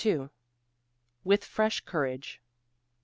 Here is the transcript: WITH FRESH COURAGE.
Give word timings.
WITH 1.23 1.45
FRESH 1.45 1.81
COURAGE. 1.85 2.41